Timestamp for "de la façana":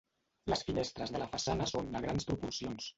1.17-1.71